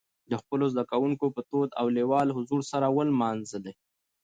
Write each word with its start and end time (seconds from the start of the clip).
د 0.29 0.33
خپلو 0.41 0.65
زدهکوونکو 0.73 1.25
په 1.35 1.41
تود 1.49 1.69
او 1.79 1.85
لېوال 1.95 2.27
حضور 2.37 2.61
سره 2.71 2.87
ونمانځلي. 2.95 3.73